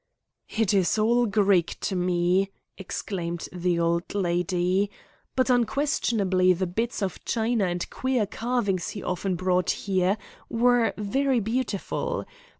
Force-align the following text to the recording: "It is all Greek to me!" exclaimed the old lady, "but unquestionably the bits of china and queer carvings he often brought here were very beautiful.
"It 0.49 0.73
is 0.73 0.97
all 0.97 1.27
Greek 1.27 1.77
to 1.81 1.95
me!" 1.95 2.49
exclaimed 2.75 3.47
the 3.53 3.77
old 3.79 4.15
lady, 4.15 4.89
"but 5.35 5.51
unquestionably 5.51 6.53
the 6.53 6.65
bits 6.65 7.03
of 7.03 7.23
china 7.23 7.65
and 7.67 7.87
queer 7.91 8.25
carvings 8.25 8.89
he 8.89 9.03
often 9.03 9.35
brought 9.35 9.69
here 9.85 10.17
were 10.49 10.95
very 10.97 11.39
beautiful. 11.39 12.25